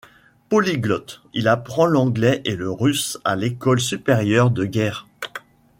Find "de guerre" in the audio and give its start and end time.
4.49-5.05